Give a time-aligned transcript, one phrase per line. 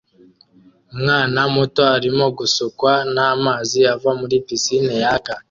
[0.93, 5.33] Umwana muto arimo gusukwa namazi ava muri pisine yaka